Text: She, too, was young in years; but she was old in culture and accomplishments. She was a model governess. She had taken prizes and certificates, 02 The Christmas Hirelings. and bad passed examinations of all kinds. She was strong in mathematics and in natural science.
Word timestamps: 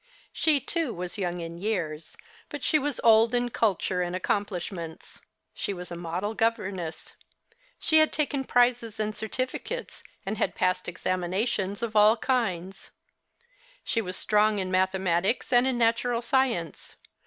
She, 0.33 0.59
too, 0.59 0.95
was 0.95 1.19
young 1.19 1.41
in 1.41 1.59
years; 1.59 2.17
but 2.49 2.63
she 2.63 2.79
was 2.79 2.99
old 3.03 3.35
in 3.35 3.49
culture 3.49 4.01
and 4.01 4.15
accomplishments. 4.15 5.21
She 5.53 5.75
was 5.75 5.91
a 5.91 5.95
model 5.95 6.33
governess. 6.33 7.13
She 7.77 7.99
had 7.99 8.11
taken 8.11 8.43
prizes 8.45 8.99
and 8.99 9.15
certificates, 9.15 10.01
02 10.25 10.31
The 10.31 10.31
Christmas 10.31 10.39
Hirelings. 10.39 10.41
and 10.43 10.53
bad 10.53 10.55
passed 10.55 10.87
examinations 10.87 11.83
of 11.83 11.95
all 11.95 12.17
kinds. 12.17 12.89
She 13.83 14.01
was 14.01 14.17
strong 14.17 14.57
in 14.57 14.71
mathematics 14.71 15.53
and 15.53 15.67
in 15.67 15.77
natural 15.77 16.23
science. 16.23 16.95